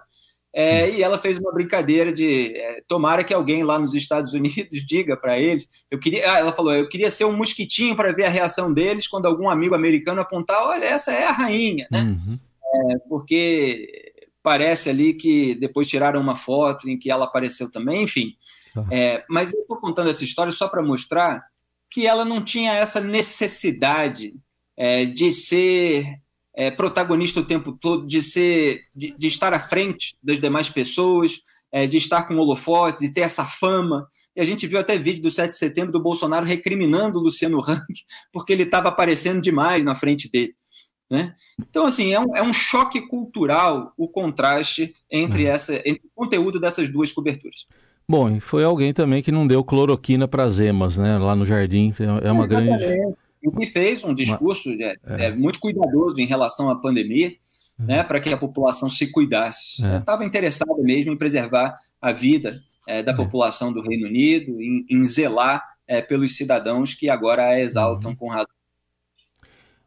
É, 0.56 0.88
e 0.92 1.02
ela 1.02 1.18
fez 1.18 1.40
uma 1.40 1.52
brincadeira 1.52 2.14
de 2.14 2.56
é, 2.56 2.84
tomara 2.88 3.24
que 3.24 3.34
alguém 3.34 3.64
lá 3.64 3.80
nos 3.80 3.96
Estados 3.96 4.34
Unidos 4.36 4.86
diga 4.86 5.18
para 5.18 5.40
eles. 5.40 5.68
Eu 5.90 6.00
queria, 6.00 6.32
ah, 6.32 6.38
ela 6.38 6.54
falou, 6.54 6.74
eu 6.74 6.88
queria 6.88 7.10
ser 7.10 7.26
um 7.26 7.36
mosquitinho 7.36 7.96
para 7.96 8.14
ver 8.14 8.26
a 8.26 8.30
reação 8.30 8.72
deles 8.72 9.08
quando 9.08 9.26
algum 9.26 9.50
amigo 9.50 9.74
americano 9.74 10.22
apontar, 10.22 10.62
olha, 10.62 10.86
essa 10.86 11.12
é 11.12 11.26
a 11.26 11.32
rainha, 11.32 11.88
né? 11.92 12.02
Uhum. 12.02 12.40
É, 12.76 12.98
porque 13.10 14.14
parece 14.44 14.90
ali 14.90 15.14
que 15.14 15.56
depois 15.56 15.88
tiraram 15.88 16.22
uma 16.22 16.36
foto 16.36 16.90
em 16.90 17.00
que 17.00 17.10
ela 17.10 17.26
apareceu 17.26 17.72
também, 17.72 18.04
enfim. 18.04 18.34
Uhum. 18.76 18.88
mas 19.30 19.54
eu 19.54 19.62
estou 19.62 19.78
contando 19.78 20.10
essa 20.10 20.24
história 20.24 20.52
só 20.52 20.68
para 20.68 20.82
mostrar 20.82 21.44
que 21.92 22.08
ela 22.08 22.26
não 22.26 22.42
tinha 22.42 22.74
essa 22.74 23.00
necessidade 23.00 24.34
é, 24.76 25.06
de 25.06 25.32
ser 25.32 26.23
é, 26.56 26.70
protagonista 26.70 27.40
o 27.40 27.46
tempo 27.46 27.72
todo, 27.72 28.06
de 28.06 28.22
ser, 28.22 28.82
de, 28.96 29.16
de 29.18 29.28
estar 29.28 29.54
à 29.54 29.60
frente 29.60 30.16
das 30.22 30.40
demais 30.40 30.70
pessoas, 30.70 31.42
é, 31.72 31.88
de 31.88 31.98
estar 31.98 32.28
com 32.28 32.38
holofote, 32.38 33.08
de 33.08 33.12
ter 33.12 33.22
essa 33.22 33.46
fama. 33.46 34.08
E 34.36 34.42
a 34.42 34.46
gente 34.46 34.68
viu 34.68 34.80
até 34.80 34.98
vídeo 34.98 35.24
do 35.24 35.32
7 35.32 35.50
de 35.50 35.58
setembro 35.58 35.92
do 35.92 36.02
Bolsonaro 36.02 36.46
recriminando 36.46 37.18
o 37.18 37.24
Luciano 37.24 37.60
Hang 37.60 37.82
porque 38.32 38.54
ele 38.54 38.64
estava 38.64 38.90
aparecendo 38.90 39.42
demais 39.42 39.84
na 39.84 39.96
frente 39.96 40.32
dele. 40.32 40.54
Né? 41.10 41.36
Então, 41.60 41.86
assim, 41.86 42.14
é 42.14 42.20
um, 42.20 42.36
é 42.36 42.42
um 42.42 42.54
choque 42.54 43.02
cultural 43.02 43.94
o 43.98 44.08
contraste 44.08 44.94
entre, 45.12 45.44
uhum. 45.44 45.50
essa, 45.50 45.76
entre 45.78 46.02
o 46.06 46.12
conteúdo 46.16 46.60
dessas 46.60 46.90
duas 46.90 47.12
coberturas. 47.12 47.68
Bom, 48.08 48.40
foi 48.40 48.64
alguém 48.64 48.94
também 48.94 49.24
que 49.24 49.32
não 49.32 49.48
deu 49.48 49.64
cloroquina 49.64 50.28
para 50.28 50.44
as 50.44 50.60
emas, 50.60 50.98
né? 50.98 51.18
Lá 51.18 51.36
no 51.36 51.46
jardim. 51.46 51.94
É 52.24 52.32
uma 52.32 52.44
é, 52.44 52.48
grande 52.48 52.86
e 53.44 53.52
que 53.52 53.66
fez 53.66 54.04
um 54.04 54.14
discurso 54.14 54.70
é, 54.72 54.96
é. 55.06 55.36
muito 55.36 55.60
cuidadoso 55.60 56.20
em 56.20 56.26
relação 56.26 56.70
à 56.70 56.76
pandemia, 56.76 57.34
uhum. 57.78 57.86
né, 57.86 58.04
para 58.04 58.20
que 58.20 58.30
a 58.30 58.38
população 58.38 58.90
se 58.90 59.12
cuidasse. 59.12 59.86
É. 59.86 59.98
Estava 59.98 60.24
interessado 60.24 60.82
mesmo 60.82 61.12
em 61.12 61.18
preservar 61.18 61.76
a 62.02 62.12
vida 62.12 62.62
é, 62.88 63.04
da 63.04 63.12
é. 63.12 63.16
população 63.16 63.74
do 63.74 63.82
Reino 63.82 64.08
Unido, 64.08 64.62
em, 64.62 64.86
em 64.90 65.04
zelar 65.04 65.64
é, 65.86 66.02
pelos 66.02 66.38
cidadãos 66.38 66.94
que 66.94 67.10
agora 67.10 67.44
a 67.44 67.60
exaltam 67.60 68.12
uhum. 68.12 68.16
com 68.16 68.30
razão. 68.30 68.48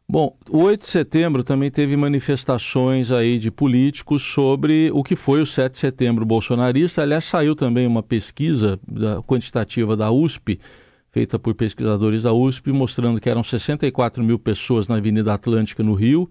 Bom, 0.09 0.37
o 0.49 0.59
8 0.59 0.85
de 0.85 0.89
setembro 0.89 1.43
também 1.43 1.69
teve 1.69 1.97
manifestações 1.97 3.11
aí 3.11 3.37
de 3.37 3.51
políticos 3.51 4.23
sobre 4.23 4.89
o 4.93 5.03
que 5.03 5.17
foi 5.17 5.41
o 5.41 5.45
7 5.45 5.73
de 5.73 5.79
setembro 5.79 6.25
bolsonarista. 6.25 7.01
Aliás, 7.01 7.25
saiu 7.25 7.53
também 7.53 7.85
uma 7.85 8.01
pesquisa 8.01 8.79
quantitativa 9.25 9.97
da 9.97 10.09
USP, 10.09 10.61
feita 11.17 11.39
por 11.39 11.55
pesquisadores 11.55 12.21
da 12.21 12.31
USP, 12.31 12.71
mostrando 12.71 13.19
que 13.19 13.27
eram 13.27 13.43
64 13.43 14.23
mil 14.23 14.37
pessoas 14.37 14.87
na 14.87 14.97
Avenida 14.97 15.33
Atlântica, 15.33 15.81
no 15.81 15.95
Rio, 15.95 16.29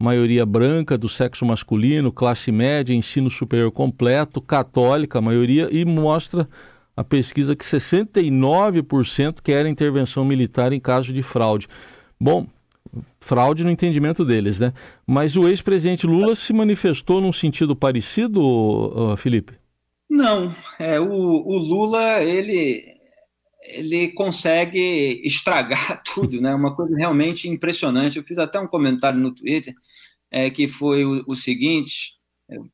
maioria 0.00 0.44
branca, 0.44 0.98
do 0.98 1.08
sexo 1.08 1.46
masculino, 1.46 2.10
classe 2.10 2.50
média, 2.50 2.92
ensino 2.92 3.30
superior 3.30 3.70
completo, 3.70 4.40
católica, 4.40 5.20
a 5.20 5.22
maioria, 5.22 5.68
e 5.70 5.84
mostra 5.84 6.48
a 6.96 7.04
pesquisa 7.04 7.54
que 7.54 7.64
69% 7.64 9.36
querem 9.40 9.70
intervenção 9.70 10.24
militar 10.24 10.72
em 10.72 10.80
caso 10.80 11.12
de 11.12 11.22
fraude. 11.22 11.68
Bom, 12.18 12.48
fraude 13.20 13.62
no 13.62 13.70
entendimento 13.70 14.24
deles, 14.24 14.58
né? 14.58 14.72
Mas 15.06 15.36
o 15.36 15.46
ex-presidente 15.46 16.04
Lula 16.04 16.34
se 16.34 16.52
manifestou 16.52 17.20
num 17.20 17.32
sentido 17.32 17.76
parecido, 17.76 19.14
Felipe? 19.18 19.52
Não, 20.10 20.52
é, 20.80 20.98
o, 20.98 21.06
o 21.06 21.58
Lula, 21.58 22.24
ele 22.24 22.95
ele 23.66 24.08
consegue 24.12 25.20
estragar 25.24 26.02
tudo, 26.14 26.40
né? 26.40 26.54
Uma 26.54 26.74
coisa 26.74 26.96
realmente 26.96 27.48
impressionante. 27.48 28.18
Eu 28.18 28.24
fiz 28.24 28.38
até 28.38 28.58
um 28.58 28.66
comentário 28.66 29.18
no 29.18 29.34
Twitter 29.34 29.74
é, 30.30 30.50
que 30.50 30.68
foi 30.68 31.04
o, 31.04 31.24
o 31.26 31.34
seguinte. 31.34 32.14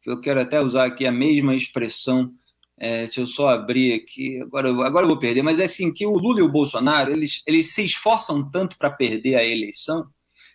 Eu 0.06 0.20
quero 0.20 0.40
até 0.40 0.60
usar 0.60 0.84
aqui 0.84 1.06
a 1.06 1.12
mesma 1.12 1.54
expressão. 1.54 2.30
É, 2.78 3.04
deixa 3.04 3.20
eu 3.20 3.26
só 3.26 3.48
abrir 3.48 3.94
aqui. 3.94 4.40
Agora, 4.42 4.68
agora 4.86 5.04
eu 5.04 5.08
vou 5.08 5.18
perder. 5.18 5.42
Mas 5.42 5.58
é 5.58 5.64
assim 5.64 5.92
que 5.92 6.06
o 6.06 6.16
Lula 6.16 6.40
e 6.40 6.42
o 6.42 6.50
Bolsonaro 6.50 7.12
eles, 7.12 7.42
eles 7.46 7.72
se 7.72 7.84
esforçam 7.84 8.50
tanto 8.50 8.76
para 8.76 8.90
perder 8.90 9.36
a 9.36 9.44
eleição 9.44 10.06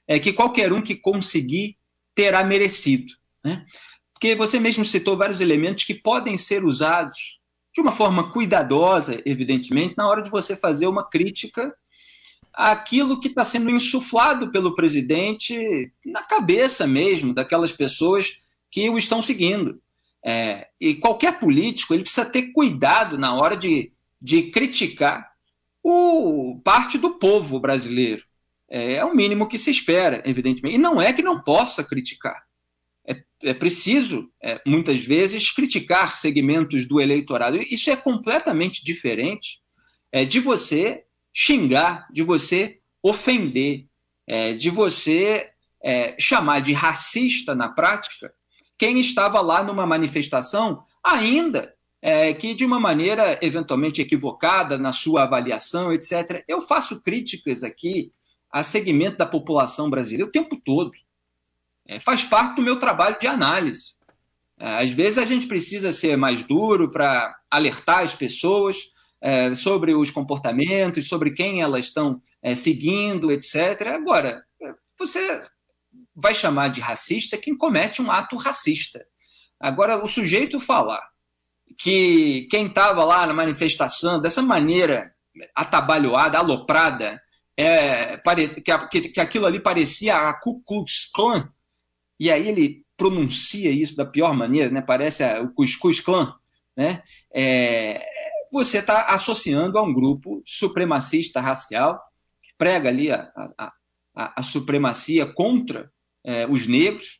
é 0.07 0.19
que 0.19 0.31
qualquer 0.31 0.71
um 0.71 0.81
que 0.81 0.95
conseguir 0.95 1.77
terá 2.15 2.43
merecido, 2.43 3.13
né? 3.43 3.65
Porque 4.13 4.33
você 4.33 4.59
mesmo 4.59 4.83
citou 4.83 5.17
vários 5.17 5.41
elementos 5.41 5.83
que 5.83 5.93
podem 5.93 6.37
ser 6.37 6.63
usados 6.63 7.36
de 7.77 7.81
uma 7.81 7.91
forma 7.91 8.31
cuidadosa, 8.31 9.21
evidentemente, 9.23 9.93
na 9.95 10.09
hora 10.09 10.23
de 10.23 10.31
você 10.31 10.55
fazer 10.55 10.87
uma 10.87 11.07
crítica 11.07 11.71
àquilo 12.51 13.19
que 13.19 13.27
está 13.27 13.45
sendo 13.45 13.69
insuflado 13.69 14.49
pelo 14.49 14.73
presidente 14.73 15.91
na 16.03 16.23
cabeça 16.23 16.87
mesmo 16.87 17.35
daquelas 17.35 17.71
pessoas 17.71 18.41
que 18.71 18.89
o 18.89 18.97
estão 18.97 19.21
seguindo. 19.21 19.79
É, 20.25 20.69
e 20.81 20.95
qualquer 20.95 21.37
político 21.37 21.93
ele 21.93 22.01
precisa 22.01 22.25
ter 22.25 22.51
cuidado 22.51 23.15
na 23.15 23.35
hora 23.35 23.55
de, 23.55 23.91
de 24.19 24.49
criticar 24.49 25.29
o 25.83 26.59
parte 26.63 26.97
do 26.97 27.11
povo 27.11 27.59
brasileiro. 27.59 28.23
É, 28.67 28.93
é 28.93 29.05
o 29.05 29.15
mínimo 29.15 29.47
que 29.47 29.59
se 29.59 29.69
espera, 29.69 30.23
evidentemente. 30.25 30.73
E 30.75 30.79
não 30.79 30.99
é 30.99 31.13
que 31.13 31.21
não 31.21 31.39
possa 31.39 31.83
criticar 31.83 32.46
é 33.43 33.53
preciso, 33.53 34.29
é, 34.41 34.61
muitas 34.65 34.99
vezes, 34.99 35.51
criticar 35.51 36.15
segmentos 36.15 36.87
do 36.87 36.99
eleitorado. 36.99 37.57
Isso 37.57 37.89
é 37.89 37.95
completamente 37.95 38.83
diferente 38.83 39.59
é, 40.11 40.25
de 40.25 40.39
você 40.39 41.03
xingar, 41.33 42.07
de 42.11 42.23
você 42.23 42.79
ofender, 43.01 43.85
é, 44.25 44.53
de 44.53 44.69
você 44.69 45.49
é, 45.83 46.15
chamar 46.19 46.61
de 46.61 46.73
racista 46.73 47.53
na 47.53 47.69
prática 47.69 48.33
quem 48.77 48.99
estava 48.99 49.41
lá 49.41 49.63
numa 49.63 49.87
manifestação, 49.87 50.83
ainda 51.03 51.73
é, 52.01 52.33
que 52.33 52.53
de 52.53 52.63
uma 52.63 52.79
maneira 52.79 53.39
eventualmente 53.41 54.01
equivocada 54.01 54.77
na 54.77 54.91
sua 54.91 55.23
avaliação, 55.23 55.91
etc. 55.91 56.43
Eu 56.47 56.61
faço 56.61 57.01
críticas 57.01 57.63
aqui 57.63 58.11
a 58.51 58.61
segmento 58.61 59.17
da 59.17 59.25
população 59.25 59.89
brasileira 59.89 60.27
o 60.27 60.31
tempo 60.31 60.55
todo 60.63 60.91
é, 61.87 61.99
faz 61.99 62.23
parte 62.23 62.57
do 62.57 62.61
meu 62.61 62.77
trabalho 62.77 63.17
de 63.19 63.27
análise. 63.27 63.95
É, 64.59 64.83
às 64.83 64.91
vezes 64.91 65.17
a 65.17 65.25
gente 65.25 65.47
precisa 65.47 65.91
ser 65.91 66.17
mais 66.17 66.43
duro 66.43 66.91
para 66.91 67.35
alertar 67.49 67.99
as 67.99 68.13
pessoas 68.13 68.75
é, 69.21 69.55
sobre 69.55 69.95
os 69.95 70.11
comportamentos, 70.11 71.07
sobre 71.07 71.31
quem 71.31 71.61
elas 71.61 71.85
estão 71.85 72.21
é, 72.41 72.53
seguindo, 72.53 73.31
etc. 73.31 73.87
Agora, 73.93 74.43
é, 74.61 74.73
você 74.99 75.41
vai 76.15 76.33
chamar 76.33 76.69
de 76.69 76.81
racista 76.81 77.37
quem 77.37 77.55
comete 77.55 78.01
um 78.01 78.11
ato 78.11 78.35
racista. 78.35 79.05
Agora, 79.59 80.03
o 80.03 80.07
sujeito 80.07 80.59
falar 80.59 81.01
que 81.77 82.47
quem 82.49 82.67
estava 82.67 83.03
lá 83.03 83.25
na 83.25 83.33
manifestação 83.33 84.19
dessa 84.19 84.41
maneira 84.41 85.13
atabalhoada, 85.55 86.39
aloprada, 86.39 87.21
é, 87.55 88.17
que, 88.91 89.01
que, 89.09 89.19
aquilo 89.19 89.45
ali 89.45 89.59
parecia 89.59 90.15
a 90.15 90.33
Ku 90.39 90.61
Klux 90.63 91.09
Klan, 91.13 91.51
e 92.19 92.31
aí 92.31 92.47
ele 92.47 92.83
pronuncia 92.97 93.71
isso 93.71 93.95
da 93.95 94.05
pior 94.05 94.33
maneira, 94.33 94.71
né? 94.71 94.81
parece 94.81 95.23
o 95.41 95.53
Cuscuz 95.53 95.99
Clã, 95.99 96.33
né? 96.75 97.03
É, 97.33 98.03
você 98.51 98.79
está 98.79 99.07
associando 99.07 99.77
a 99.77 99.83
um 99.83 99.93
grupo 99.93 100.41
supremacista 100.45 101.39
racial 101.39 101.99
que 102.41 102.51
prega 102.57 102.89
ali 102.89 103.11
a, 103.11 103.29
a, 103.35 103.71
a, 104.15 104.39
a 104.39 104.43
supremacia 104.43 105.25
contra 105.25 105.91
é, 106.25 106.47
os 106.47 106.67
negros. 106.67 107.19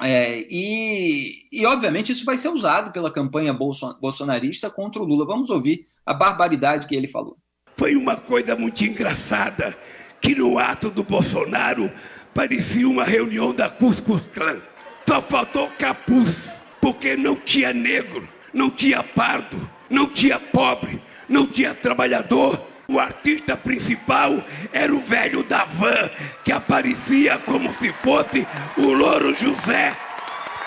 É, 0.00 0.40
e, 0.50 1.44
e, 1.52 1.64
obviamente, 1.66 2.10
isso 2.10 2.24
vai 2.24 2.36
ser 2.36 2.48
usado 2.48 2.90
pela 2.90 3.12
campanha 3.12 3.54
bolsonarista 3.54 4.68
contra 4.68 5.00
o 5.00 5.04
Lula. 5.04 5.24
Vamos 5.24 5.50
ouvir 5.50 5.82
a 6.04 6.12
barbaridade 6.12 6.88
que 6.88 6.96
ele 6.96 7.06
falou. 7.06 7.36
Foi 7.78 7.94
uma 7.94 8.20
coisa 8.22 8.56
muito 8.56 8.82
engraçada 8.82 9.76
que 10.20 10.34
no 10.34 10.58
ato 10.58 10.90
do 10.90 11.04
Bolsonaro 11.04 11.90
parecia 12.34 12.88
uma 12.88 13.04
reunião 13.04 13.54
da 13.54 13.70
Cuscus 13.70 14.22
Clan. 14.34 14.60
Só 15.08 15.22
faltou 15.22 15.68
capuz, 15.78 16.34
porque 16.80 17.16
não 17.16 17.36
tinha 17.46 17.72
negro, 17.72 18.28
não 18.52 18.70
tinha 18.70 19.02
pardo, 19.14 19.68
não 19.90 20.06
tinha 20.14 20.38
pobre, 20.52 21.00
não 21.28 21.46
tinha 21.48 21.74
trabalhador 21.76 22.60
O 22.88 22.98
artista 22.98 23.56
principal 23.56 24.30
era 24.72 24.94
o 24.94 25.06
velho 25.08 25.42
da 25.48 25.64
van, 25.64 26.10
que 26.44 26.52
aparecia 26.52 27.38
como 27.46 27.70
se 27.78 27.92
fosse 28.02 28.46
o 28.76 28.92
Louro 28.92 29.34
José, 29.36 29.96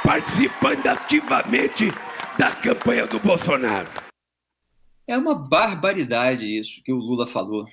participando 0.03 0.87
ativamente 0.87 1.93
da 2.39 2.55
campanha 2.55 3.05
do 3.07 3.19
Bolsonaro. 3.19 3.89
É 5.07 5.15
uma 5.15 5.35
barbaridade 5.35 6.45
isso 6.45 6.83
que 6.83 6.91
o 6.91 6.97
Lula 6.97 7.27
falou. 7.27 7.65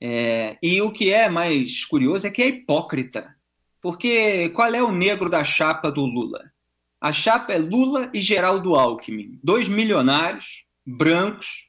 É, 0.00 0.56
e 0.62 0.80
o 0.80 0.92
que 0.92 1.12
é 1.12 1.28
mais 1.28 1.84
curioso 1.84 2.26
é 2.26 2.30
que 2.30 2.42
é 2.42 2.48
hipócrita. 2.48 3.34
Porque 3.80 4.48
qual 4.50 4.74
é 4.74 4.82
o 4.82 4.92
negro 4.92 5.28
da 5.28 5.44
chapa 5.44 5.90
do 5.90 6.04
Lula? 6.04 6.52
A 7.00 7.12
chapa 7.12 7.52
é 7.52 7.58
Lula 7.58 8.10
e 8.12 8.20
Geraldo 8.20 8.74
Alckmin, 8.74 9.38
dois 9.42 9.68
milionários, 9.68 10.64
brancos, 10.84 11.68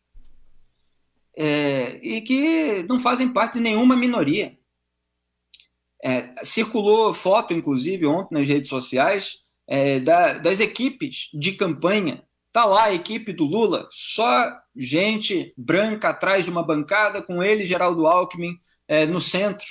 é, 1.38 2.00
e 2.04 2.22
que 2.22 2.84
não 2.90 3.00
fazem 3.00 3.32
parte 3.32 3.54
de 3.54 3.62
nenhuma 3.62 3.96
minoria. 3.96 4.58
É, 6.04 6.34
circulou 6.44 7.14
foto, 7.14 7.54
inclusive, 7.54 8.06
ontem 8.06 8.36
nas 8.36 8.48
redes 8.48 8.70
sociais, 8.70 9.44
é, 9.68 10.00
da, 10.00 10.40
das 10.40 10.60
equipes 10.60 11.30
de 11.34 11.54
campanha. 11.54 12.24
Tá 12.52 12.66
lá 12.66 12.86
a 12.86 12.94
equipe 12.94 13.32
do 13.32 13.46
Lula, 13.46 13.88
só 13.92 14.52
gente 14.76 15.54
branca 15.56 16.10
atrás 16.10 16.46
de 16.46 16.52
uma 16.52 16.64
bancada, 16.64 17.22
com 17.22 17.44
ele, 17.44 17.66
Geraldo 17.66 18.08
Alckmin, 18.08 18.58
é, 18.88 19.06
no 19.06 19.22
centro. 19.22 19.68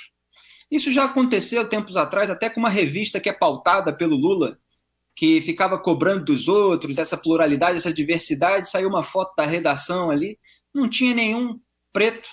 Isso 0.71 0.91
já 0.91 1.05
aconteceu 1.05 1.67
tempos 1.67 1.97
atrás, 1.97 2.29
até 2.29 2.49
com 2.49 2.59
uma 2.59 2.69
revista 2.69 3.19
que 3.19 3.27
é 3.27 3.33
pautada 3.33 3.91
pelo 3.91 4.15
Lula, 4.15 4.57
que 5.15 5.41
ficava 5.41 5.77
cobrando 5.77 6.25
dos 6.25 6.47
outros, 6.47 6.97
essa 6.97 7.17
pluralidade, 7.17 7.77
essa 7.77 7.93
diversidade, 7.93 8.69
saiu 8.69 8.87
uma 8.87 9.03
foto 9.03 9.35
da 9.35 9.45
redação 9.45 10.09
ali, 10.09 10.39
não 10.73 10.87
tinha 10.87 11.13
nenhum 11.13 11.59
preto. 11.91 12.29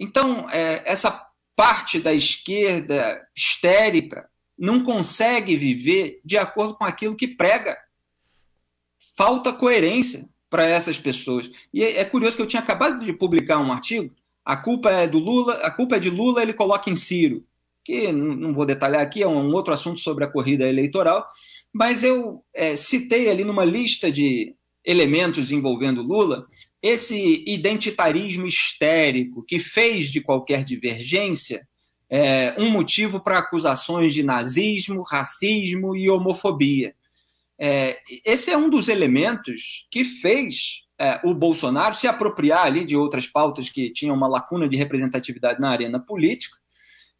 Então, 0.00 0.50
é, 0.50 0.82
essa 0.90 1.24
parte 1.54 2.00
da 2.00 2.12
esquerda 2.12 3.24
histérica 3.36 4.28
não 4.58 4.82
consegue 4.82 5.56
viver 5.56 6.20
de 6.24 6.36
acordo 6.36 6.76
com 6.76 6.84
aquilo 6.84 7.16
que 7.16 7.28
prega. 7.28 7.76
Falta 9.16 9.52
coerência 9.52 10.28
para 10.48 10.66
essas 10.66 10.98
pessoas. 10.98 11.50
E 11.72 11.82
é, 11.82 12.00
é 12.00 12.04
curioso 12.04 12.36
que 12.36 12.42
eu 12.42 12.46
tinha 12.46 12.62
acabado 12.62 13.04
de 13.04 13.12
publicar 13.12 13.58
um 13.58 13.72
artigo, 13.72 14.14
a 14.44 14.56
culpa 14.56 14.90
é 14.90 15.06
do 15.06 15.18
Lula, 15.18 15.54
a 15.54 15.70
culpa 15.70 15.96
é 15.96 15.98
de 15.98 16.10
Lula, 16.10 16.42
ele 16.42 16.52
coloca 16.52 16.90
em 16.90 16.96
Ciro, 16.96 17.44
que 17.82 18.12
não 18.12 18.52
vou 18.52 18.66
detalhar 18.66 19.00
aqui, 19.00 19.22
é 19.22 19.28
um 19.28 19.52
outro 19.52 19.72
assunto 19.72 20.00
sobre 20.00 20.24
a 20.24 20.28
corrida 20.28 20.68
eleitoral, 20.68 21.24
mas 21.72 22.04
eu 22.04 22.42
é, 22.54 22.76
citei 22.76 23.28
ali 23.28 23.44
numa 23.44 23.64
lista 23.64 24.12
de 24.12 24.54
elementos 24.84 25.50
envolvendo 25.50 26.02
Lula 26.02 26.46
esse 26.82 27.42
identitarismo 27.46 28.46
histérico 28.46 29.42
que 29.42 29.58
fez 29.58 30.10
de 30.10 30.20
qualquer 30.20 30.62
divergência 30.62 31.66
é, 32.10 32.54
um 32.58 32.70
motivo 32.70 33.18
para 33.18 33.38
acusações 33.38 34.12
de 34.12 34.22
nazismo, 34.22 35.02
racismo 35.02 35.96
e 35.96 36.10
homofobia. 36.10 36.94
É, 37.58 37.98
esse 38.24 38.50
é 38.50 38.56
um 38.56 38.68
dos 38.68 38.88
elementos 38.88 39.86
que 39.90 40.04
fez 40.04 40.84
é, 40.98 41.20
o 41.24 41.34
Bolsonaro 41.34 41.94
se 41.94 42.06
apropriar 42.06 42.66
ali 42.66 42.84
de 42.84 42.96
outras 42.96 43.26
pautas 43.26 43.68
que 43.68 43.92
tinham 43.92 44.16
uma 44.16 44.28
lacuna 44.28 44.68
de 44.68 44.76
representatividade 44.76 45.60
na 45.60 45.70
arena 45.70 45.98
política 45.98 46.56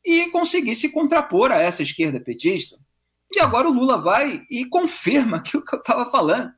e 0.05 0.31
conseguir 0.31 0.75
se 0.75 0.93
contrapor 0.93 1.50
a 1.50 1.61
essa 1.61 1.83
esquerda 1.83 2.21
petista. 2.21 2.79
E 3.33 3.41
agora 3.41 3.69
o 3.69 3.73
Lula 3.73 4.00
vai 4.00 4.43
e 4.50 4.64
confirma 4.67 5.38
aquilo 5.38 5.64
que 5.64 5.75
eu 5.75 5.81
estava 5.81 6.11
falando. 6.11 6.53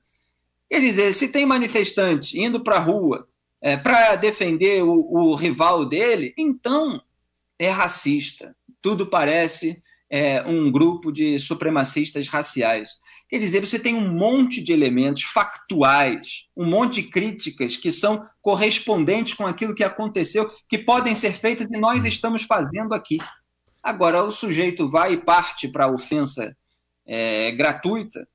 Quer 0.69 0.81
dizer, 0.81 1.13
se 1.15 1.29
tem 1.29 1.47
manifestante 1.47 2.41
indo 2.41 2.63
para 2.63 2.77
a 2.77 2.81
rua 2.81 3.29
é, 3.61 3.77
para 3.77 4.17
defender 4.17 4.83
o, 4.83 4.93
o, 4.93 5.35
rival 5.35 5.85
dele, 5.85 6.35
então 6.37 7.01
é 7.59 7.71
racista. 7.71 8.55
Tudo 8.83 9.07
parece 9.07 9.83
é, 10.11 10.43
um 10.43 10.71
grupo 10.71 11.13
de 11.13 11.39
supremacistas 11.39 12.29
raciais. 12.29 12.91
Quer 13.29 13.39
dizer, 13.39 13.65
você 13.65 13.79
tem 13.79 13.95
um 13.95 14.09
monte 14.09 14.63
de 14.63 14.73
elementos 14.73 15.25
factuais, 15.25 16.47
um 16.57 16.65
monte 16.65 17.03
de 17.03 17.09
críticas 17.09 17.77
que 17.77 17.91
são 17.91 18.25
correspondentes 18.41 19.35
com 19.35 19.47
aquilo 19.47 19.75
que 19.75 19.83
aconteceu, 19.83 20.49
que 20.69 20.79
podem 20.79 21.15
ser 21.15 21.33
feitas 21.33 21.67
e 21.69 21.79
nós 21.79 22.05
estamos 22.05 22.43
fazendo 22.43 22.95
aqui. 22.95 23.19
Agora, 23.83 24.23
o 24.23 24.31
sujeito 24.31 24.89
vai 24.89 25.15
e 25.15 25.17
parte 25.17 25.67
para 25.69 25.87
a 25.87 25.91
ofensa 25.91 26.57
é, 27.05 27.51
gratuita, 27.53 28.27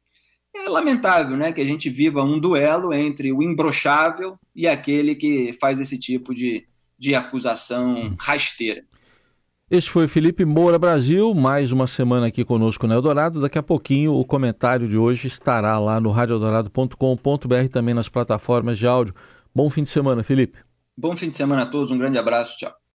é 0.54 0.67
lamentável 0.67 1.38
né, 1.38 1.54
que 1.54 1.62
a 1.62 1.65
gente 1.65 1.89
viva 1.89 2.23
um 2.23 2.39
duelo 2.39 2.93
entre 2.93 3.32
o 3.32 3.41
imbrochável 3.41 4.38
e 4.54 4.67
aquele 4.67 5.15
que 5.15 5.54
faz 5.54 5.80
esse 5.80 5.97
tipo 5.97 6.34
de, 6.34 6.65
de 6.99 7.15
acusação 7.15 8.13
rasteira. 8.19 8.84
Esse 9.71 9.89
foi 9.89 10.05
Felipe 10.05 10.43
Moura 10.43 10.77
Brasil, 10.77 11.34
mais 11.34 11.71
uma 11.71 11.88
semana 11.88 12.27
aqui 12.27 12.43
conosco 12.43 12.86
no 12.86 12.93
Eldorado. 12.93 13.39
Daqui 13.39 13.57
a 13.57 13.63
pouquinho 13.63 14.13
o 14.13 14.25
comentário 14.25 14.86
de 14.86 14.97
hoje 14.97 15.29
estará 15.29 15.79
lá 15.79 15.97
no 15.97 16.12
radioeldorado.com.br 16.12 17.69
também 17.71 17.93
nas 17.93 18.10
plataformas 18.10 18.77
de 18.77 18.86
áudio. 18.86 19.15
Bom 19.55 19.69
fim 19.69 19.84
de 19.84 19.89
semana, 19.89 20.25
Felipe. 20.25 20.60
Bom 20.97 21.15
fim 21.15 21.29
de 21.29 21.38
semana 21.38 21.62
a 21.62 21.65
todos, 21.65 21.89
um 21.89 21.97
grande 21.97 22.17
abraço, 22.17 22.57
tchau. 22.57 22.81